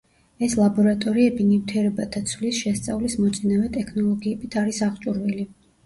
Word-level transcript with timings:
ეს 0.45 0.53
ლაბორატორიები 0.59 1.45
ნივთიერებათა 1.51 2.23
ცვლის 2.33 2.59
შესწავლის 2.63 3.19
მოწინავე 3.23 3.73
ტექნოლოგიებით 3.79 4.63
არის 4.67 4.85
აღჭურვილი. 4.93 5.53